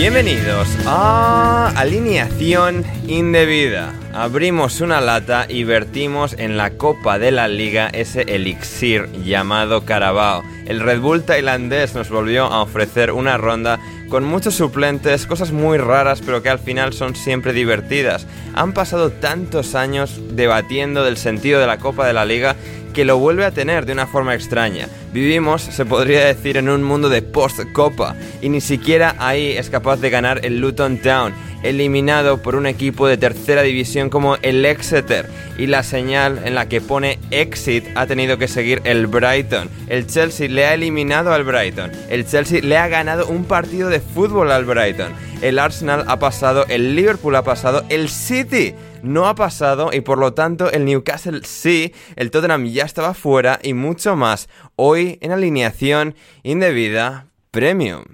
Bienvenidos 0.00 0.68
a 0.86 1.72
Alineación 1.74 2.84
Indebida. 3.08 3.92
Abrimos 4.14 4.80
una 4.80 5.00
lata 5.00 5.46
y 5.48 5.64
vertimos 5.64 6.36
en 6.38 6.56
la 6.56 6.70
copa 6.70 7.18
de 7.18 7.32
la 7.32 7.48
liga 7.48 7.88
ese 7.88 8.22
elixir 8.22 9.10
llamado 9.24 9.84
Carabao. 9.84 10.44
El 10.66 10.78
Red 10.78 11.00
Bull 11.00 11.24
tailandés 11.24 11.96
nos 11.96 12.10
volvió 12.10 12.44
a 12.44 12.62
ofrecer 12.62 13.10
una 13.10 13.38
ronda 13.38 13.80
con 14.08 14.22
muchos 14.22 14.54
suplentes, 14.54 15.26
cosas 15.26 15.50
muy 15.50 15.78
raras 15.78 16.22
pero 16.24 16.44
que 16.44 16.48
al 16.48 16.60
final 16.60 16.92
son 16.92 17.16
siempre 17.16 17.52
divertidas. 17.52 18.28
Han 18.54 18.74
pasado 18.74 19.10
tantos 19.10 19.74
años 19.74 20.20
debatiendo 20.30 21.02
del 21.02 21.16
sentido 21.16 21.58
de 21.58 21.66
la 21.66 21.78
copa 21.78 22.06
de 22.06 22.12
la 22.12 22.24
liga 22.24 22.54
que 22.98 23.04
lo 23.04 23.16
vuelve 23.16 23.44
a 23.44 23.52
tener 23.52 23.86
de 23.86 23.92
una 23.92 24.08
forma 24.08 24.34
extraña. 24.34 24.88
Vivimos, 25.12 25.62
se 25.62 25.86
podría 25.86 26.24
decir, 26.24 26.56
en 26.56 26.68
un 26.68 26.82
mundo 26.82 27.08
de 27.08 27.22
post-copa 27.22 28.16
y 28.42 28.48
ni 28.48 28.60
siquiera 28.60 29.14
ahí 29.20 29.52
es 29.52 29.70
capaz 29.70 29.98
de 29.98 30.10
ganar 30.10 30.44
el 30.44 30.58
Luton 30.58 30.98
Town, 30.98 31.32
eliminado 31.62 32.42
por 32.42 32.56
un 32.56 32.66
equipo 32.66 33.06
de 33.06 33.16
tercera 33.16 33.62
división 33.62 34.10
como 34.10 34.34
el 34.42 34.64
Exeter 34.64 35.30
y 35.58 35.68
la 35.68 35.84
señal 35.84 36.40
en 36.44 36.56
la 36.56 36.68
que 36.68 36.80
pone 36.80 37.20
exit 37.30 37.84
ha 37.94 38.06
tenido 38.06 38.36
que 38.36 38.48
seguir 38.48 38.82
el 38.82 39.06
Brighton. 39.06 39.68
El 39.86 40.08
Chelsea 40.08 40.48
le 40.48 40.66
ha 40.66 40.74
eliminado 40.74 41.32
al 41.32 41.44
Brighton, 41.44 41.92
el 42.10 42.26
Chelsea 42.26 42.62
le 42.62 42.78
ha 42.78 42.88
ganado 42.88 43.28
un 43.28 43.44
partido 43.44 43.90
de 43.90 44.00
fútbol 44.00 44.50
al 44.50 44.64
Brighton, 44.64 45.12
el 45.42 45.58
Arsenal 45.58 46.04
ha 46.08 46.18
pasado, 46.18 46.64
el 46.68 46.96
Liverpool 46.96 47.36
ha 47.36 47.42
pasado, 47.42 47.84
el 47.88 48.08
City 48.08 48.74
no 49.02 49.28
ha 49.28 49.34
pasado 49.34 49.90
y 49.92 50.00
por 50.00 50.18
lo 50.18 50.34
tanto 50.34 50.70
el 50.70 50.84
Newcastle 50.84 51.42
sí, 51.44 51.94
el 52.16 52.30
Tottenham 52.30 52.66
ya 52.66 52.84
estaba 52.84 53.14
fuera 53.14 53.58
y 53.62 53.74
mucho 53.74 54.16
más. 54.16 54.48
Hoy 54.76 55.18
en 55.20 55.32
alineación 55.32 56.14
indebida 56.42 57.28
premium. 57.50 58.04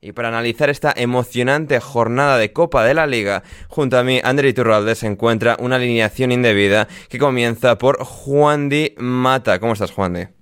Y 0.00 0.12
para 0.12 0.28
analizar 0.28 0.70
esta 0.70 0.92
emocionante 0.94 1.80
jornada 1.80 2.38
de 2.38 2.52
Copa 2.52 2.84
de 2.84 2.94
la 2.94 3.06
Liga, 3.06 3.42
junto 3.66 3.98
a 3.98 4.04
mí, 4.04 4.20
André 4.22 4.50
Iturralde, 4.50 4.94
se 4.94 5.08
encuentra 5.08 5.56
una 5.58 5.76
alineación 5.76 6.30
indebida 6.30 6.86
que 7.08 7.18
comienza 7.18 7.78
por 7.78 8.04
Juan 8.04 8.68
Di 8.68 8.94
Mata. 8.98 9.58
¿Cómo 9.58 9.72
estás, 9.72 9.90
Juan 9.90 10.14
Di? 10.14 10.37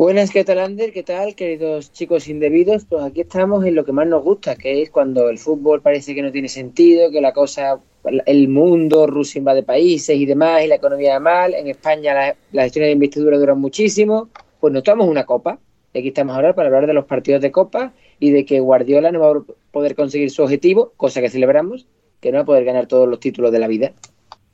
Buenas, 0.00 0.30
¿qué 0.30 0.44
tal, 0.44 0.60
Ander? 0.60 0.94
¿Qué 0.94 1.02
tal, 1.02 1.34
queridos 1.34 1.92
chicos 1.92 2.26
indebidos? 2.26 2.86
Pues 2.86 3.04
aquí 3.04 3.20
estamos 3.20 3.66
en 3.66 3.74
lo 3.74 3.84
que 3.84 3.92
más 3.92 4.06
nos 4.06 4.24
gusta, 4.24 4.56
que 4.56 4.80
es 4.80 4.88
cuando 4.88 5.28
el 5.28 5.36
fútbol 5.36 5.82
parece 5.82 6.14
que 6.14 6.22
no 6.22 6.32
tiene 6.32 6.48
sentido, 6.48 7.10
que 7.10 7.20
la 7.20 7.34
cosa, 7.34 7.78
el 8.24 8.48
mundo, 8.48 9.06
Rusia 9.06 9.40
invade 9.40 9.62
países 9.62 10.16
y 10.16 10.24
demás, 10.24 10.64
y 10.64 10.68
la 10.68 10.76
economía 10.76 11.12
va 11.12 11.20
mal. 11.20 11.52
En 11.52 11.66
España 11.66 12.14
las 12.14 12.36
la 12.50 12.62
gestiones 12.62 12.88
de 12.88 12.92
investidura 12.92 13.36
duran 13.36 13.60
muchísimo. 13.60 14.30
Pues 14.58 14.72
nos 14.72 14.84
tomamos 14.84 15.06
una 15.06 15.26
copa. 15.26 15.58
Y 15.92 15.98
aquí 15.98 16.08
estamos 16.08 16.34
ahora 16.34 16.54
para 16.54 16.68
hablar 16.68 16.86
de 16.86 16.94
los 16.94 17.04
partidos 17.04 17.42
de 17.42 17.52
copa 17.52 17.92
y 18.18 18.30
de 18.30 18.46
que 18.46 18.58
Guardiola 18.58 19.12
no 19.12 19.20
va 19.20 19.32
a 19.32 19.42
poder 19.70 19.94
conseguir 19.96 20.30
su 20.30 20.42
objetivo, 20.42 20.94
cosa 20.96 21.20
que 21.20 21.28
celebramos, 21.28 21.86
que 22.22 22.32
no 22.32 22.38
va 22.38 22.42
a 22.44 22.46
poder 22.46 22.64
ganar 22.64 22.86
todos 22.86 23.06
los 23.06 23.20
títulos 23.20 23.52
de 23.52 23.58
la 23.58 23.68
vida. 23.68 23.92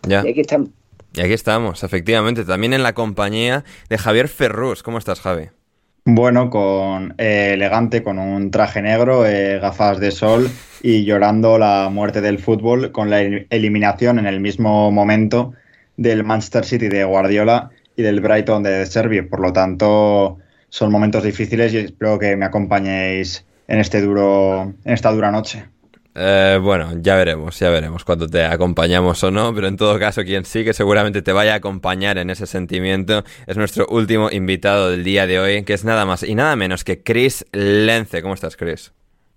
Ya. 0.08 0.24
Y 0.26 0.30
aquí 0.30 0.40
estamos. 0.40 0.70
Y 1.16 1.22
aquí 1.22 1.32
estamos, 1.32 1.82
efectivamente, 1.82 2.44
también 2.44 2.74
en 2.74 2.82
la 2.82 2.92
compañía 2.92 3.64
de 3.88 3.96
Javier 3.96 4.28
Ferrus. 4.28 4.82
¿Cómo 4.82 4.98
estás, 4.98 5.20
Javi? 5.22 5.48
Bueno, 6.04 6.50
con 6.50 7.14
eh, 7.16 7.52
elegante, 7.54 8.02
con 8.02 8.18
un 8.18 8.50
traje 8.50 8.82
negro, 8.82 9.26
eh, 9.26 9.58
gafas 9.58 9.98
de 9.98 10.10
sol 10.10 10.50
y 10.82 11.04
llorando 11.04 11.58
la 11.58 11.88
muerte 11.90 12.20
del 12.20 12.38
fútbol 12.38 12.92
con 12.92 13.08
la 13.08 13.22
eliminación 13.22 14.18
en 14.18 14.26
el 14.26 14.40
mismo 14.40 14.92
momento 14.92 15.54
del 15.96 16.22
Manchester 16.22 16.66
City 16.66 16.88
de 16.88 17.04
Guardiola 17.04 17.70
y 17.96 18.02
del 18.02 18.20
Brighton 18.20 18.62
de 18.62 18.84
Serbia. 18.84 19.26
Por 19.28 19.40
lo 19.40 19.54
tanto, 19.54 20.36
son 20.68 20.92
momentos 20.92 21.24
difíciles 21.24 21.72
y 21.72 21.78
espero 21.78 22.18
que 22.18 22.36
me 22.36 22.44
acompañéis 22.44 23.46
en 23.68 23.78
este 23.78 24.02
duro, 24.02 24.74
en 24.84 24.92
esta 24.92 25.10
dura 25.12 25.30
noche. 25.32 25.64
Eh, 26.18 26.58
bueno, 26.62 26.92
ya 27.02 27.14
veremos, 27.14 27.58
ya 27.58 27.68
veremos 27.68 28.02
cuando 28.02 28.26
te 28.26 28.42
acompañamos 28.42 29.22
o 29.22 29.30
no, 29.30 29.54
pero 29.54 29.68
en 29.68 29.76
todo 29.76 29.98
caso 29.98 30.22
quien 30.24 30.46
sí 30.46 30.64
que 30.64 30.72
seguramente 30.72 31.20
te 31.20 31.32
vaya 31.32 31.52
a 31.52 31.56
acompañar 31.56 32.16
en 32.16 32.30
ese 32.30 32.46
sentimiento 32.46 33.22
es 33.46 33.58
nuestro 33.58 33.86
último 33.88 34.30
invitado 34.30 34.90
del 34.90 35.04
día 35.04 35.26
de 35.26 35.38
hoy, 35.38 35.64
que 35.64 35.74
es 35.74 35.84
nada 35.84 36.06
más 36.06 36.22
y 36.22 36.34
nada 36.34 36.56
menos 36.56 36.84
que 36.84 37.02
Chris 37.02 37.44
Lence. 37.52 38.22
¿Cómo 38.22 38.32
estás, 38.32 38.56
Chris? 38.56 38.94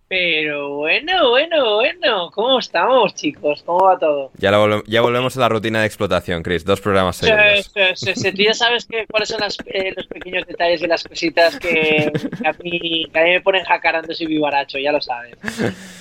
Pero 0.08 0.78
bueno, 0.78 1.30
bueno, 1.30 1.76
bueno, 1.76 2.32
¿cómo 2.34 2.58
estamos, 2.58 3.14
chicos? 3.14 3.62
¿Cómo 3.64 3.86
va 3.86 4.00
todo? 4.00 4.32
Ya, 4.38 4.52
ya 4.88 5.02
volvemos 5.02 5.36
a 5.36 5.40
la 5.42 5.50
rutina 5.50 5.82
de 5.82 5.86
explotación, 5.86 6.42
Chris. 6.42 6.64
Dos 6.64 6.80
programas 6.80 7.18
seguidos. 7.18 7.72
Sí, 7.96 8.14
sí, 8.16 8.32
ya 8.36 8.54
sabes 8.54 8.86
que, 8.86 9.06
cuáles 9.06 9.30
son 9.30 9.42
las, 9.42 9.58
eh, 9.66 9.94
los 9.96 10.08
pequeños 10.08 10.48
detalles 10.48 10.82
y 10.82 10.88
las 10.88 11.04
cositas 11.04 11.60
que, 11.60 12.12
que, 12.42 12.48
a 12.48 12.54
mí, 12.64 13.06
que, 13.12 13.20
a 13.20 13.24
mí, 13.24 13.30
me 13.32 13.42
ponen 13.42 13.66
jacarando 13.66 14.14
si 14.14 14.26
vivaracho, 14.26 14.80
ya 14.80 14.92
lo 14.92 15.02
sabes. 15.02 15.36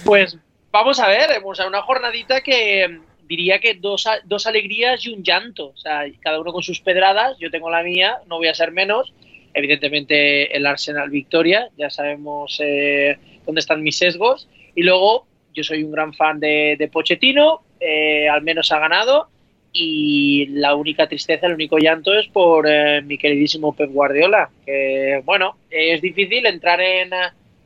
Pues 0.05 0.39
vamos 0.71 1.01
a 1.01 1.09
ver, 1.09 1.31
vamos 1.41 1.61
a 1.61 1.67
una 1.67 1.83
jornadita 1.83 2.41
que 2.41 3.01
diría 3.29 3.59
que 3.59 3.75
dos, 3.75 4.07
dos 4.25 4.47
alegrías 4.47 5.05
y 5.05 5.13
un 5.13 5.23
llanto. 5.23 5.67
O 5.67 5.77
sea, 5.77 6.05
cada 6.21 6.41
uno 6.41 6.53
con 6.53 6.63
sus 6.63 6.81
pedradas. 6.81 7.37
Yo 7.39 7.51
tengo 7.51 7.71
la 7.71 7.83
mía, 7.83 8.19
no 8.27 8.39
voy 8.39 8.49
a 8.49 8.55
ser 8.55 8.73
menos. 8.73 9.13
Evidentemente 9.55 10.57
el 10.57 10.67
Arsenal 10.67 11.11
victoria, 11.11 11.69
ya 11.77 11.91
sabemos 11.91 12.59
eh, 12.63 13.19
dónde 13.45 13.61
están 13.61 13.83
mis 13.83 13.97
sesgos. 13.97 14.49
Y 14.75 14.83
luego 14.83 15.27
yo 15.55 15.63
soy 15.63 15.83
un 15.83 15.93
gran 15.93 16.15
fan 16.15 16.41
de, 16.41 16.77
de 16.79 16.89
Pochettino, 16.89 17.63
eh, 17.81 18.29
al 18.29 18.43
menos 18.43 18.73
ha 18.73 18.79
ganado. 18.79 19.29
Y 19.73 20.47
la 20.47 20.75
única 20.75 21.07
tristeza, 21.07 21.47
el 21.47 21.55
único 21.55 21.79
llanto 21.79 22.15
es 22.15 22.27
por 22.29 22.67
eh, 22.67 23.03
mi 23.03 23.19
queridísimo 23.19 23.75
Pep 23.77 23.91
Guardiola. 23.91 24.49
Que 24.65 25.21
bueno, 25.25 25.59
es 25.71 26.01
difícil 26.01 26.47
entrar 26.47 26.81
en, 26.81 27.11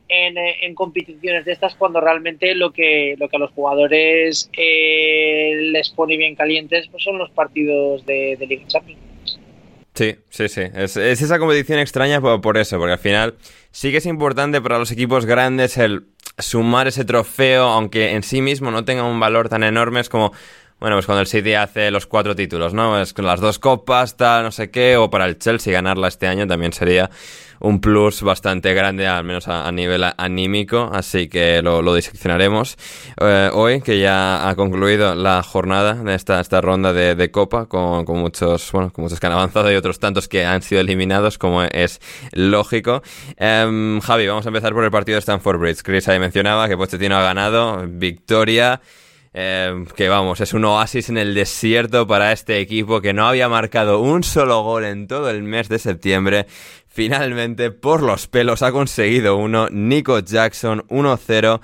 en, 0.07 0.37
eh, 0.37 0.65
en, 0.65 0.75
competiciones 0.75 1.45
de 1.45 1.51
estas 1.51 1.75
cuando 1.75 2.01
realmente 2.01 2.55
lo 2.55 2.71
que, 2.71 3.15
lo 3.17 3.29
que 3.29 3.37
a 3.37 3.39
los 3.39 3.51
jugadores 3.51 4.49
eh, 4.57 5.53
les 5.71 5.89
pone 5.89 6.17
bien 6.17 6.35
calientes 6.35 6.87
pues 6.89 7.03
son 7.03 7.17
los 7.17 7.29
partidos 7.31 8.05
de, 8.05 8.35
de 8.37 8.47
Liga 8.47 8.67
Champions. 8.67 8.99
Sí, 9.93 10.15
sí, 10.29 10.49
sí. 10.49 10.61
Es, 10.73 10.97
es, 10.97 11.21
esa 11.21 11.37
competición 11.37 11.79
extraña 11.79 12.19
por, 12.19 12.41
por 12.41 12.57
eso, 12.57 12.77
porque 12.77 12.93
al 12.93 12.99
final 12.99 13.35
sí 13.71 13.91
que 13.91 13.97
es 13.97 14.05
importante 14.05 14.59
para 14.59 14.79
los 14.79 14.91
equipos 14.91 15.25
grandes 15.25 15.77
el 15.77 16.05
sumar 16.39 16.87
ese 16.87 17.05
trofeo, 17.05 17.65
aunque 17.65 18.11
en 18.11 18.23
sí 18.23 18.41
mismo 18.41 18.71
no 18.71 18.85
tenga 18.85 19.03
un 19.03 19.19
valor 19.19 19.49
tan 19.49 19.63
enorme, 19.63 19.99
es 19.99 20.09
como 20.09 20.31
bueno, 20.83 20.97
pues 20.97 21.05
cuando 21.05 21.21
el 21.21 21.27
City 21.27 21.53
hace 21.53 21.91
los 21.91 22.07
cuatro 22.07 22.35
títulos, 22.35 22.73
¿no? 22.73 22.99
Es 22.99 23.13
con 23.13 23.25
las 23.25 23.39
dos 23.39 23.57
copas, 23.57 24.17
tal, 24.17 24.43
no 24.43 24.51
sé 24.51 24.69
qué, 24.69 24.97
o 24.97 25.09
para 25.09 25.27
el 25.27 25.37
Chelsea 25.37 25.71
ganarla 25.71 26.09
este 26.09 26.27
año 26.27 26.45
también 26.45 26.73
sería 26.73 27.09
un 27.63 27.79
plus 27.79 28.21
bastante 28.21 28.73
grande, 28.73 29.07
al 29.07 29.23
menos 29.23 29.47
a, 29.47 29.71
nivel 29.71 30.03
anímico, 30.17 30.89
así 30.93 31.29
que 31.29 31.61
lo, 31.61 31.81
lo 31.81 31.95
diseccionaremos 31.95 32.77
eh, 33.21 33.49
hoy, 33.53 33.81
que 33.81 33.99
ya 33.99 34.49
ha 34.49 34.55
concluido 34.55 35.15
la 35.15 35.41
jornada 35.43 35.93
de 35.93 36.13
esta, 36.13 36.41
esta 36.41 36.59
ronda 36.59 36.91
de, 36.91 37.15
de 37.15 37.31
Copa, 37.31 37.65
con, 37.67 38.03
con, 38.03 38.19
muchos, 38.19 38.69
bueno, 38.73 38.91
con 38.91 39.03
muchos 39.03 39.21
que 39.21 39.27
han 39.27 39.33
avanzado 39.33 39.71
y 39.71 39.75
otros 39.75 39.99
tantos 39.99 40.27
que 40.27 40.45
han 40.45 40.61
sido 40.61 40.81
eliminados, 40.81 41.37
como 41.37 41.63
es 41.63 42.01
lógico. 42.33 43.01
Eh, 43.37 43.99
Javi, 44.03 44.27
vamos 44.27 44.45
a 44.45 44.49
empezar 44.49 44.73
por 44.73 44.83
el 44.83 44.91
partido 44.91 45.15
de 45.15 45.19
Stanford 45.19 45.57
Bridge. 45.57 45.83
Chris 45.83 46.09
ahí 46.09 46.19
mencionaba 46.19 46.67
que 46.67 46.75
Pochettino 46.75 47.15
ha 47.15 47.23
ganado, 47.23 47.85
victoria. 47.87 48.81
Eh, 49.35 49.85
que 49.95 50.09
vamos, 50.09 50.41
es 50.41 50.53
un 50.53 50.63
oasis 50.65 51.09
en 51.09 51.17
el 51.17 51.33
desierto 51.33 52.05
para 52.05 52.31
este 52.31 52.59
equipo 52.59 53.01
que 53.01 53.13
no 53.13 53.27
había 53.27 53.49
marcado 53.49 53.99
un 53.99 54.23
solo 54.23 54.61
gol 54.61 54.85
en 54.85 55.07
todo 55.07 55.29
el 55.29 55.41
mes 55.41 55.69
de 55.69 55.79
septiembre. 55.79 56.45
Finalmente, 56.87 57.71
por 57.71 58.03
los 58.03 58.27
pelos, 58.27 58.61
ha 58.61 58.71
conseguido 58.71 59.35
uno. 59.35 59.67
Nico 59.71 60.19
Jackson 60.19 60.85
1-0. 60.89 61.59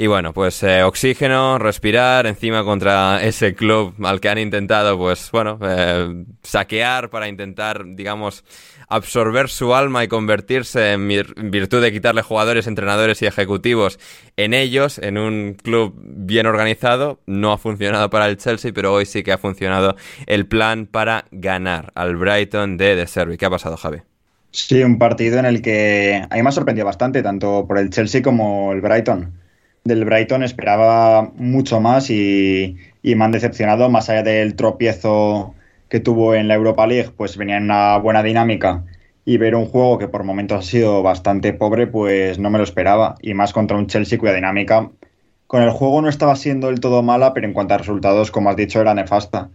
Y 0.00 0.06
bueno, 0.06 0.32
pues 0.32 0.62
eh, 0.62 0.84
oxígeno, 0.84 1.58
respirar 1.58 2.28
encima 2.28 2.62
contra 2.62 3.20
ese 3.20 3.56
club 3.56 3.94
al 4.04 4.20
que 4.20 4.28
han 4.28 4.38
intentado, 4.38 4.96
pues 4.96 5.28
bueno, 5.32 5.58
eh, 5.60 6.24
saquear 6.44 7.10
para 7.10 7.26
intentar, 7.26 7.82
digamos, 7.84 8.44
absorber 8.88 9.48
su 9.48 9.74
alma 9.74 10.04
y 10.04 10.08
convertirse 10.08 10.92
en 10.92 11.08
virtud 11.50 11.82
de 11.82 11.90
quitarle 11.90 12.22
jugadores, 12.22 12.68
entrenadores 12.68 13.22
y 13.22 13.26
ejecutivos 13.26 13.98
en 14.36 14.54
ellos, 14.54 15.00
en 15.00 15.18
un 15.18 15.56
club 15.60 15.96
bien 16.00 16.46
organizado. 16.46 17.18
No 17.26 17.52
ha 17.52 17.58
funcionado 17.58 18.08
para 18.08 18.28
el 18.28 18.36
Chelsea, 18.36 18.70
pero 18.72 18.92
hoy 18.92 19.04
sí 19.04 19.24
que 19.24 19.32
ha 19.32 19.38
funcionado 19.38 19.96
el 20.26 20.46
plan 20.46 20.86
para 20.86 21.24
ganar 21.32 21.90
al 21.96 22.14
Brighton 22.14 22.76
de 22.76 22.94
De 22.94 23.08
Servi. 23.08 23.36
¿Qué 23.36 23.46
ha 23.46 23.50
pasado, 23.50 23.76
Javi? 23.76 23.98
Sí, 24.52 24.80
un 24.80 24.96
partido 24.96 25.40
en 25.40 25.44
el 25.44 25.60
que 25.60 26.22
a 26.30 26.36
mí 26.36 26.42
me 26.42 26.50
ha 26.50 26.52
sorprendido 26.52 26.86
bastante, 26.86 27.20
tanto 27.20 27.66
por 27.66 27.78
el 27.78 27.90
Chelsea 27.90 28.22
como 28.22 28.72
el 28.72 28.80
Brighton 28.80 29.47
del 29.84 30.04
Brighton 30.04 30.42
esperaba 30.42 31.30
mucho 31.36 31.80
más 31.80 32.10
y, 32.10 32.76
y, 33.02 33.14
me 33.14 33.24
han 33.24 33.32
decepcionado, 33.32 33.88
más 33.90 34.08
allá 34.10 34.22
del 34.22 34.54
tropiezo 34.54 35.54
que 35.88 36.00
tuvo 36.00 36.34
en 36.34 36.48
la 36.48 36.54
Europa 36.54 36.86
League, 36.86 37.10
pues 37.16 37.36
venía 37.36 37.56
en 37.56 37.64
una 37.64 37.98
buena 37.98 38.22
dinámica. 38.22 38.84
Y 39.24 39.36
ver 39.36 39.54
un 39.54 39.66
juego 39.66 39.98
que 39.98 40.08
por 40.08 40.24
momentos 40.24 40.58
ha 40.58 40.62
sido 40.70 41.02
bastante 41.02 41.52
pobre, 41.52 41.86
pues 41.86 42.38
no 42.38 42.50
me 42.50 42.58
lo 42.58 42.64
esperaba, 42.64 43.16
y 43.20 43.34
más 43.34 43.52
contra 43.52 43.76
un 43.76 43.86
Chelsea 43.86 44.18
cuya 44.18 44.32
dinámica 44.32 44.90
con 45.48 45.62
el 45.62 45.70
juego 45.70 46.02
no 46.02 46.10
estaba 46.10 46.36
siendo 46.36 46.68
del 46.68 46.78
todo 46.78 47.02
mala, 47.02 47.34
pero 47.34 47.46
en 47.46 47.54
cuanto 47.54 47.74
a 47.74 47.78
resultados, 47.78 48.30
como 48.30 48.50
has 48.50 48.56
dicho, 48.56 48.80
era 48.80 48.94
nefasta. 48.94 49.50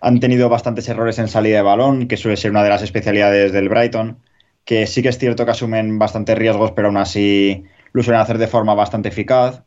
Han 0.00 0.20
tenido 0.20 0.48
bastantes 0.48 0.88
errores 0.88 1.18
en 1.18 1.28
salida 1.28 1.56
de 1.56 1.62
balón, 1.62 2.08
que 2.08 2.16
suele 2.16 2.36
ser 2.36 2.52
una 2.52 2.62
de 2.62 2.70
las 2.70 2.82
especialidades 2.82 3.52
del 3.52 3.68
Brighton, 3.68 4.18
que 4.64 4.86
sí 4.86 5.02
que 5.02 5.08
es 5.08 5.18
cierto 5.18 5.44
que 5.44 5.50
asumen 5.50 5.98
bastantes 5.98 6.38
riesgos, 6.38 6.72
pero 6.72 6.88
aún 6.88 6.96
así 6.96 7.64
lo 7.92 8.02
suelen 8.02 8.20
hacer 8.20 8.38
de 8.38 8.46
forma 8.46 8.74
bastante 8.74 9.08
eficaz. 9.08 9.62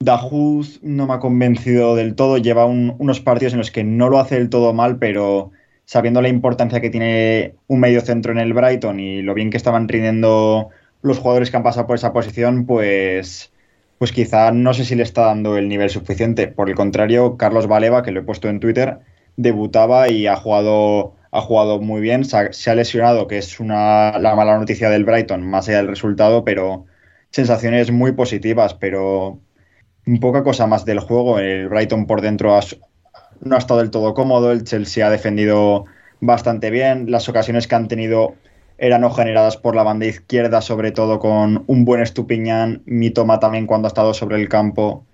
Dahuz 0.00 0.80
no 0.82 1.06
me 1.06 1.14
ha 1.14 1.20
convencido 1.20 1.96
del 1.96 2.14
todo, 2.14 2.38
lleva 2.38 2.66
un, 2.66 2.94
unos 2.98 3.20
partidos 3.20 3.54
en 3.54 3.58
los 3.60 3.70
que 3.70 3.84
no 3.84 4.08
lo 4.08 4.18
hace 4.18 4.34
del 4.36 4.50
todo 4.50 4.72
mal, 4.74 4.98
pero 4.98 5.52
sabiendo 5.86 6.22
la 6.22 6.28
importancia 6.28 6.80
que 6.80 6.90
tiene 6.90 7.54
un 7.66 7.80
medio 7.80 8.00
centro 8.00 8.32
en 8.32 8.38
el 8.38 8.54
Brighton 8.54 9.00
y 9.00 9.22
lo 9.22 9.34
bien 9.34 9.50
que 9.50 9.56
estaban 9.56 9.88
rindiendo 9.88 10.70
los 11.02 11.18
jugadores 11.18 11.50
que 11.50 11.56
han 11.56 11.62
pasado 11.62 11.86
por 11.86 11.96
esa 11.96 12.12
posición, 12.12 12.66
pues, 12.66 13.52
pues 13.98 14.12
quizá 14.12 14.52
no 14.52 14.72
sé 14.74 14.84
si 14.84 14.94
le 14.94 15.02
está 15.02 15.26
dando 15.26 15.56
el 15.58 15.68
nivel 15.68 15.90
suficiente. 15.90 16.48
Por 16.48 16.70
el 16.70 16.74
contrario, 16.74 17.36
Carlos 17.36 17.66
Valeva, 17.66 18.02
que 18.02 18.10
lo 18.10 18.20
he 18.20 18.24
puesto 18.24 18.48
en 18.48 18.60
Twitter, 18.60 19.00
debutaba 19.36 20.08
y 20.08 20.26
ha 20.26 20.36
jugado, 20.36 21.14
ha 21.30 21.40
jugado 21.42 21.80
muy 21.80 22.00
bien. 22.00 22.24
Se 22.24 22.36
ha, 22.36 22.52
se 22.52 22.70
ha 22.70 22.74
lesionado, 22.74 23.26
que 23.28 23.36
es 23.38 23.60
una, 23.60 24.18
la 24.18 24.34
mala 24.34 24.58
noticia 24.58 24.88
del 24.88 25.04
Brighton, 25.04 25.46
más 25.46 25.68
allá 25.68 25.78
del 25.78 25.88
resultado, 25.88 26.42
pero 26.44 26.86
sensaciones 27.34 27.90
muy 27.90 28.12
positivas, 28.12 28.74
pero 28.74 29.40
poca 30.20 30.44
cosa 30.44 30.68
más 30.68 30.84
del 30.84 31.00
juego. 31.00 31.40
El 31.40 31.68
Brighton 31.68 32.06
por 32.06 32.20
dentro 32.20 32.56
no 33.40 33.56
ha 33.56 33.58
estado 33.58 33.80
del 33.80 33.90
todo 33.90 34.14
cómodo, 34.14 34.52
el 34.52 34.62
Chelsea 34.62 35.04
ha 35.04 35.10
defendido 35.10 35.84
bastante 36.20 36.70
bien, 36.70 37.10
las 37.10 37.28
ocasiones 37.28 37.66
que 37.66 37.74
han 37.74 37.88
tenido 37.88 38.36
eran 38.78 39.00
no 39.00 39.10
generadas 39.10 39.56
por 39.56 39.74
la 39.74 39.82
banda 39.82 40.06
izquierda, 40.06 40.60
sobre 40.60 40.92
todo 40.92 41.18
con 41.18 41.64
un 41.66 41.84
buen 41.84 42.02
Estupiñán, 42.02 42.82
Mitoma 42.86 43.40
también 43.40 43.66
cuando 43.66 43.86
ha 43.86 43.90
estado 43.90 44.14
sobre 44.14 44.40
el 44.40 44.48
campo 44.48 45.04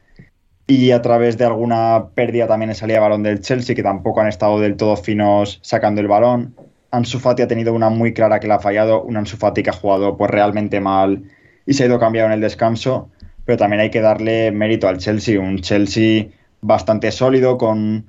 y 0.66 0.90
a 0.90 1.00
través 1.00 1.38
de 1.38 1.46
alguna 1.46 2.08
pérdida 2.14 2.46
también 2.46 2.68
en 2.68 2.76
salida 2.76 2.96
de 2.96 3.00
balón 3.00 3.22
del 3.22 3.40
Chelsea, 3.40 3.74
que 3.74 3.82
tampoco 3.82 4.20
han 4.20 4.28
estado 4.28 4.60
del 4.60 4.76
todo 4.76 4.94
finos 4.96 5.58
sacando 5.62 6.02
el 6.02 6.08
balón. 6.08 6.54
Ansu 6.90 7.18
Fati 7.18 7.40
ha 7.40 7.48
tenido 7.48 7.72
una 7.72 7.88
muy 7.88 8.12
clara 8.12 8.40
que 8.40 8.46
la 8.46 8.56
ha 8.56 8.60
fallado, 8.60 9.02
un 9.02 9.16
Ansu 9.16 9.38
Fati 9.38 9.62
que 9.62 9.70
ha 9.70 9.72
jugado 9.72 10.18
pues 10.18 10.30
realmente 10.30 10.80
mal 10.80 11.24
y 11.70 11.74
se 11.74 11.84
ha 11.84 11.86
ido 11.86 12.00
cambiado 12.00 12.26
en 12.26 12.32
el 12.32 12.40
descanso, 12.40 13.10
pero 13.44 13.56
también 13.56 13.78
hay 13.78 13.90
que 13.90 14.00
darle 14.00 14.50
mérito 14.50 14.88
al 14.88 14.98
Chelsea, 14.98 15.38
un 15.38 15.60
Chelsea 15.60 16.26
bastante 16.62 17.12
sólido, 17.12 17.58
con 17.58 18.06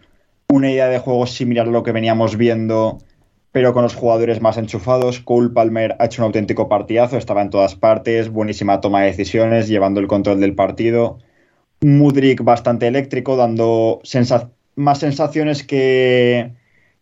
una 0.50 0.72
idea 0.72 0.88
de 0.88 0.98
juego 0.98 1.28
similar 1.28 1.68
a 1.68 1.70
lo 1.70 1.84
que 1.84 1.92
veníamos 1.92 2.38
viendo, 2.38 2.98
pero 3.52 3.72
con 3.72 3.84
los 3.84 3.94
jugadores 3.94 4.42
más 4.42 4.58
enchufados. 4.58 5.20
Cole 5.20 5.50
Palmer 5.50 5.96
ha 6.00 6.06
hecho 6.06 6.24
un 6.24 6.26
auténtico 6.26 6.68
partidazo, 6.68 7.18
estaba 7.18 7.44
en 7.44 7.52
todas 7.52 7.76
partes, 7.76 8.30
buenísima 8.30 8.82
toma 8.82 9.02
de 9.02 9.12
decisiones, 9.12 9.68
llevando 9.68 10.00
el 10.00 10.08
control 10.08 10.40
del 10.40 10.56
partido. 10.56 11.20
Mudrik 11.82 12.44
bastante 12.44 12.88
eléctrico, 12.88 13.36
dando 13.36 14.02
más 14.74 14.98
sensaciones 14.98 15.64
que, 15.64 16.52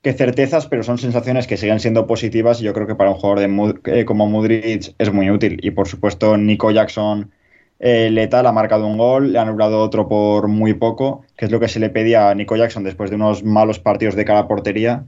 que, 0.01 0.13
certezas, 0.13 0.67
pero 0.67 0.83
son 0.83 0.97
sensaciones 0.97 1.47
que 1.47 1.57
siguen 1.57 1.79
siendo 1.79 2.07
positivas 2.07 2.61
y 2.61 2.65
yo 2.65 2.73
creo 2.73 2.87
que 2.87 2.95
para 2.95 3.11
un 3.11 3.17
jugador 3.17 3.39
de 3.39 3.47
Mud 3.47 3.79
eh, 3.85 4.05
como 4.05 4.27
Mudrik 4.27 4.95
es 4.97 5.13
muy 5.13 5.29
útil. 5.31 5.59
Y 5.61 5.71
por 5.71 5.87
supuesto, 5.87 6.37
Nico 6.37 6.71
Jackson 6.71 7.31
eh, 7.79 8.09
letal 8.09 8.45
ha 8.47 8.51
marcado 8.51 8.87
un 8.87 8.97
gol, 8.97 9.33
le 9.33 9.39
han 9.39 9.47
anulado 9.49 9.81
otro 9.81 10.07
por 10.07 10.47
muy 10.47 10.73
poco, 10.73 11.23
que 11.37 11.45
es 11.45 11.51
lo 11.51 11.59
que 11.59 11.67
se 11.67 11.79
le 11.79 11.89
pedía 11.89 12.29
a 12.29 12.35
Nico 12.35 12.55
Jackson 12.55 12.83
después 12.83 13.09
de 13.09 13.15
unos 13.17 13.43
malos 13.43 13.79
partidos 13.79 14.15
de 14.15 14.25
cara 14.25 14.39
a 14.39 14.47
portería. 14.47 15.05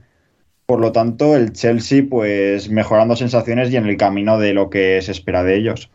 Por 0.66 0.80
lo 0.80 0.92
tanto, 0.92 1.36
el 1.36 1.52
Chelsea, 1.52 2.04
pues 2.08 2.70
mejorando 2.70 3.16
sensaciones 3.16 3.70
y 3.70 3.76
en 3.76 3.86
el 3.86 3.96
camino 3.96 4.38
de 4.38 4.54
lo 4.54 4.70
que 4.70 5.02
se 5.02 5.12
espera 5.12 5.42
de 5.42 5.56
ellos. 5.56 5.90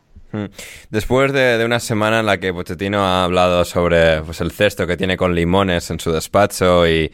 Después 0.90 1.34
de, 1.34 1.64
una 1.66 1.80
semana 1.80 2.20
en 2.20 2.26
la 2.26 2.40
que 2.40 2.54
Pochettino 2.54 3.00
ha 3.00 3.24
hablado 3.24 3.66
sobre 3.66 4.22
pues, 4.22 4.42
el 4.42 4.52
cesto 4.52 4.88
que 4.88 4.98
tiene 4.98 5.18
con 5.18 5.36
limones 5.36 5.90
en 5.90 6.00
su 6.00 6.12
despacho 6.12 6.88
y 6.88 7.12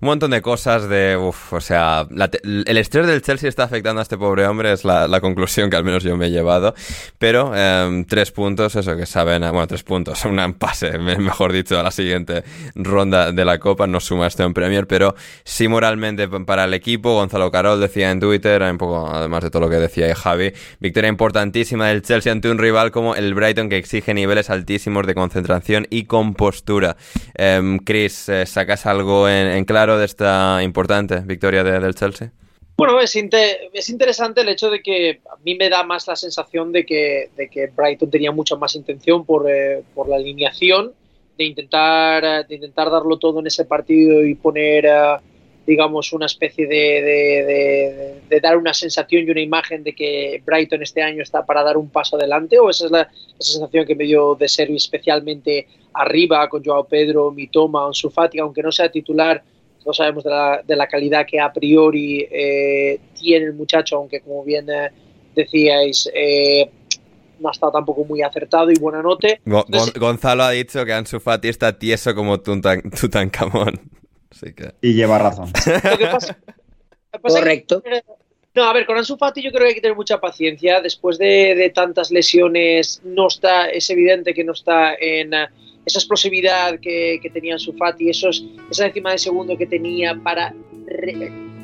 un 0.00 0.06
montón 0.06 0.30
de 0.30 0.42
cosas 0.42 0.88
de, 0.88 1.16
uf, 1.16 1.52
o 1.52 1.60
sea, 1.60 2.06
el 2.44 2.76
estrés 2.76 3.06
del 3.06 3.22
Chelsea 3.22 3.48
está 3.48 3.64
afectando 3.64 4.00
a 4.00 4.02
este 4.02 4.18
pobre 4.18 4.46
hombre, 4.46 4.72
es 4.72 4.84
la, 4.84 5.20
conclusión 5.20 5.70
que 5.70 5.76
al 5.76 5.84
menos 5.84 6.02
yo 6.02 6.16
me 6.16 6.26
he 6.26 6.30
llevado. 6.30 6.74
Pero 7.18 7.52
eh, 7.54 8.04
tres 8.08 8.30
puntos, 8.30 8.76
eso 8.76 8.96
que 8.96 9.06
saben, 9.06 9.42
bueno, 9.42 9.66
tres 9.66 9.82
puntos, 9.82 10.24
un 10.24 10.54
pase, 10.54 10.98
mejor 10.98 11.52
dicho, 11.52 11.78
a 11.78 11.82
la 11.82 11.90
siguiente 11.90 12.44
ronda 12.74 13.32
de 13.32 13.44
la 13.44 13.58
Copa, 13.58 13.86
no 13.86 14.00
suma 14.00 14.26
esto 14.26 14.44
en 14.44 14.54
Premier, 14.54 14.86
pero 14.86 15.14
sí 15.44 15.68
moralmente 15.68 16.28
para 16.28 16.64
el 16.64 16.74
equipo. 16.74 17.14
Gonzalo 17.14 17.50
Carol 17.50 17.80
decía 17.80 18.10
en 18.10 18.20
Twitter, 18.20 18.62
un 18.62 18.78
poco 18.78 19.08
además 19.08 19.42
de 19.44 19.50
todo 19.50 19.62
lo 19.62 19.70
que 19.70 19.76
decía 19.76 20.14
Javi, 20.14 20.52
victoria 20.80 21.08
importantísima 21.08 21.88
del 21.88 22.02
Chelsea 22.02 22.32
ante 22.32 22.50
un 22.50 22.58
rival 22.64 22.90
como 22.90 23.14
el 23.14 23.34
Brighton 23.34 23.68
que 23.68 23.76
exige 23.76 24.14
niveles 24.14 24.50
altísimos 24.50 25.06
de 25.06 25.14
concentración 25.14 25.86
y 25.90 26.04
compostura. 26.04 26.96
Eh, 27.36 27.78
Chris, 27.84 28.30
¿sacas 28.46 28.86
algo 28.86 29.28
en, 29.28 29.64
claro 29.64 29.98
de 29.98 30.06
esta 30.06 30.60
importante 30.62 31.20
victoria 31.20 31.62
de, 31.62 31.78
del 31.78 31.94
Chelsea? 31.94 32.32
Bueno, 32.76 33.00
es, 33.00 33.14
interesante 33.14 34.40
el 34.40 34.48
hecho 34.48 34.68
de 34.70 34.82
que 34.82 35.20
a 35.30 35.36
mí 35.44 35.54
me 35.54 35.68
da 35.68 35.84
más 35.84 36.08
la 36.08 36.16
sensación 36.16 36.72
de 36.72 36.84
que, 36.84 37.30
de 37.36 37.48
que 37.48 37.68
Brighton 37.68 38.10
tenía 38.10 38.32
mucha 38.32 38.56
más 38.56 38.74
intención 38.74 39.24
por, 39.24 39.48
eh, 39.48 39.84
por 39.94 40.08
la 40.08 40.16
alineación, 40.16 40.92
de 41.38 41.44
intentar, 41.44 42.46
de 42.46 42.54
intentar 42.54 42.90
darlo 42.90 43.18
todo 43.18 43.40
en 43.40 43.46
ese 43.46 43.64
partido 43.64 44.24
y 44.24 44.34
poner... 44.34 44.86
Uh, 44.86 45.33
digamos, 45.66 46.12
una 46.12 46.26
especie 46.26 46.66
de, 46.66 46.74
de, 46.74 47.44
de, 47.44 48.14
de, 48.28 48.40
dar 48.40 48.56
una 48.56 48.74
sensación 48.74 49.26
y 49.26 49.30
una 49.30 49.40
imagen 49.40 49.82
de 49.82 49.94
que 49.94 50.42
Brighton 50.44 50.82
este 50.82 51.02
año 51.02 51.22
está 51.22 51.44
para 51.46 51.62
dar 51.62 51.76
un 51.76 51.88
paso 51.88 52.16
adelante, 52.16 52.58
o 52.58 52.68
esa 52.68 52.86
es 52.86 52.90
la, 52.90 53.08
sensación 53.38 53.86
que 53.86 53.94
me 53.94 54.04
dio 54.04 54.34
de 54.34 54.48
ser 54.48 54.70
especialmente 54.70 55.66
arriba 55.94 56.48
con 56.48 56.62
Joao 56.62 56.84
Pedro, 56.84 57.30
Mitoma, 57.30 57.86
Ansu 57.86 58.10
Fati, 58.10 58.38
aunque 58.38 58.62
no 58.62 58.70
sea 58.70 58.90
titular, 58.90 59.42
no 59.86 59.92
sabemos 59.92 60.24
de 60.24 60.30
la, 60.30 60.62
de 60.66 60.76
la 60.76 60.86
calidad 60.86 61.26
que 61.26 61.40
a 61.40 61.52
priori 61.52 62.26
eh, 62.30 63.00
tiene 63.18 63.46
el 63.46 63.54
muchacho, 63.54 63.96
aunque 63.96 64.20
como 64.20 64.44
bien 64.44 64.68
eh, 64.70 64.90
decíais, 65.34 66.10
eh, 66.14 66.70
no 67.38 67.48
ha 67.48 67.52
estado 67.52 67.72
tampoco 67.72 68.04
muy 68.04 68.22
acertado 68.22 68.70
y 68.70 68.78
buena 68.78 69.02
note. 69.02 69.40
Gonzalo 69.98 70.44
ha 70.44 70.50
dicho 70.50 70.84
que 70.84 70.92
Ansu 70.92 71.20
Fati 71.20 71.48
está 71.48 71.78
tieso 71.78 72.14
como 72.14 72.40
Tutankamón. 72.40 73.80
Y 74.80 74.94
lleva 74.94 75.18
razón. 75.18 75.50
Correcto. 77.22 77.82
no, 78.54 78.64
a 78.64 78.72
ver, 78.72 78.86
con 78.86 78.96
Ansu 78.96 79.16
Fati 79.16 79.42
yo 79.42 79.50
creo 79.50 79.62
que 79.62 79.68
hay 79.68 79.74
que 79.74 79.80
tener 79.80 79.96
mucha 79.96 80.20
paciencia. 80.20 80.80
Después 80.80 81.18
de, 81.18 81.70
tantas 81.74 82.10
lesiones, 82.10 83.00
no 83.04 83.28
está, 83.28 83.68
es 83.68 83.88
evidente 83.90 84.34
que 84.34 84.44
no 84.44 84.52
está 84.52 84.94
en 84.94 85.32
eh, 85.34 85.46
esa 85.86 85.98
explosividad 85.98 86.80
que, 86.80 87.20
tenía 87.32 87.54
Ansu 87.54 87.72
Fati, 87.74 88.10
esos, 88.10 88.44
esa 88.70 88.84
décima 88.84 89.12
de 89.12 89.18
segundo 89.18 89.56
que 89.56 89.66
tenía 89.66 90.14
para 90.14 90.54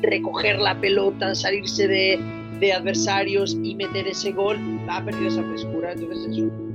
recoger 0.01 0.59
la 0.59 0.79
pelota, 0.79 1.35
salirse 1.35 1.87
de, 1.87 2.19
de 2.59 2.73
adversarios 2.73 3.57
y 3.61 3.75
meter 3.75 4.07
ese 4.07 4.31
gol, 4.31 4.57
ha 4.87 5.03
perdido 5.03 5.27
esa 5.27 5.43
frescura. 5.43 5.91
Entonces 5.91 6.31
eso 6.31 6.70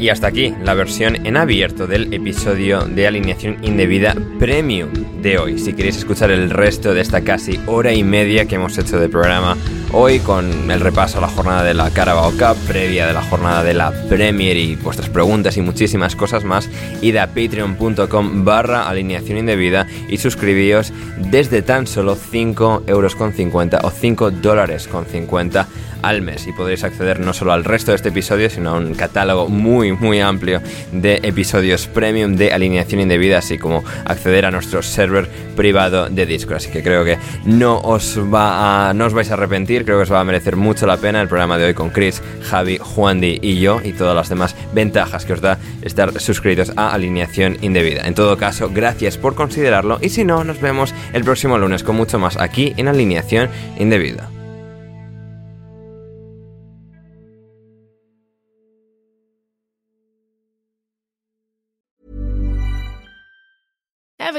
y 0.00 0.08
hasta 0.08 0.28
aquí 0.28 0.54
la 0.64 0.72
versión 0.72 1.26
en 1.26 1.36
abierto 1.36 1.86
del 1.86 2.12
episodio 2.14 2.80
de 2.80 3.06
alineación 3.06 3.58
indebida 3.62 4.16
premium 4.38 4.88
de 5.20 5.38
hoy. 5.38 5.58
Si 5.58 5.74
queréis 5.74 5.98
escuchar 5.98 6.30
el 6.30 6.48
resto 6.48 6.94
de 6.94 7.02
esta 7.02 7.20
casi 7.20 7.60
hora 7.66 7.92
y 7.92 8.02
media 8.02 8.46
que 8.46 8.54
hemos 8.54 8.78
hecho 8.78 8.98
de 8.98 9.10
programa 9.10 9.58
hoy 9.92 10.20
con 10.20 10.70
el 10.70 10.80
repaso 10.80 11.18
a 11.18 11.20
la 11.20 11.28
jornada 11.28 11.64
de 11.64 11.74
la 11.74 11.90
Carabao 11.90 12.30
Cup, 12.32 12.56
previa 12.66 13.06
de 13.06 13.12
la 13.12 13.22
jornada 13.22 13.62
de 13.62 13.74
la 13.74 13.92
Premier 14.08 14.56
y 14.56 14.76
vuestras 14.76 15.10
preguntas 15.10 15.58
y 15.58 15.60
muchísimas 15.60 16.16
cosas 16.16 16.44
más, 16.44 16.70
id 17.02 17.16
a 17.16 17.26
patreon.com 17.26 18.44
barra 18.44 18.88
alineación 18.88 19.36
indebida 19.36 19.86
y 20.08 20.16
suscribíos 20.16 20.94
desde 21.18 21.60
tan 21.60 21.86
solo 21.86 22.16
5 22.16 22.84
euros 22.86 23.14
con 23.14 23.34
50 23.34 23.80
o 23.82 23.90
5 23.90 24.30
dólares 24.30 24.88
con 24.88 25.04
50 25.04 25.66
al 26.02 26.22
mes 26.22 26.46
y 26.46 26.52
podréis 26.52 26.84
acceder 26.84 27.20
no 27.20 27.32
solo 27.32 27.52
al 27.52 27.64
resto 27.64 27.92
de 27.92 27.96
este 27.96 28.08
episodio, 28.08 28.48
sino 28.50 28.70
a 28.70 28.78
un 28.78 28.94
catálogo 28.94 29.48
muy, 29.48 29.89
muy 29.98 30.20
amplio 30.20 30.60
de 30.92 31.20
episodios 31.22 31.86
premium 31.86 32.36
de 32.36 32.52
alineación 32.52 33.00
indebida, 33.00 33.38
así 33.38 33.58
como 33.58 33.84
acceder 34.04 34.46
a 34.46 34.50
nuestro 34.50 34.82
server 34.82 35.28
privado 35.56 36.08
de 36.08 36.26
Discord. 36.26 36.56
Así 36.56 36.70
que 36.70 36.82
creo 36.82 37.04
que 37.04 37.18
no 37.44 37.78
os, 37.80 38.18
va 38.18 38.88
a, 38.88 38.94
no 38.94 39.06
os 39.06 39.14
vais 39.14 39.30
a 39.30 39.34
arrepentir, 39.34 39.84
creo 39.84 39.98
que 39.98 40.02
os 40.04 40.12
va 40.12 40.20
a 40.20 40.24
merecer 40.24 40.56
mucho 40.56 40.86
la 40.86 40.96
pena 40.96 41.20
el 41.20 41.28
programa 41.28 41.58
de 41.58 41.66
hoy 41.66 41.74
con 41.74 41.90
Chris, 41.90 42.22
Javi, 42.42 42.78
Juandi 42.78 43.38
y 43.42 43.60
yo 43.60 43.80
y 43.82 43.92
todas 43.92 44.14
las 44.14 44.28
demás 44.28 44.56
ventajas 44.72 45.24
que 45.24 45.32
os 45.32 45.40
da 45.40 45.58
estar 45.82 46.18
suscritos 46.20 46.72
a 46.76 46.92
alineación 46.92 47.58
indebida. 47.60 48.06
En 48.06 48.14
todo 48.14 48.36
caso, 48.36 48.70
gracias 48.72 49.18
por 49.18 49.34
considerarlo 49.34 49.98
y 50.00 50.08
si 50.08 50.24
no, 50.24 50.44
nos 50.44 50.60
vemos 50.60 50.94
el 51.12 51.24
próximo 51.24 51.58
lunes 51.58 51.82
con 51.82 51.96
mucho 51.96 52.18
más 52.18 52.36
aquí 52.36 52.74
en 52.76 52.88
alineación 52.88 53.48
indebida. 53.78 54.39